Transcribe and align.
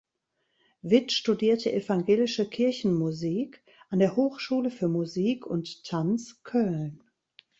Witt 0.81 1.11
studierte 1.11 1.71
Evangelische 1.71 2.49
Kirchenmusik 2.49 3.63
an 3.89 3.99
der 3.99 4.15
Hochschule 4.15 4.71
für 4.71 4.87
Musik 4.87 5.45
und 5.45 5.83
Tanz 5.83 6.41
Köln. 6.41 7.03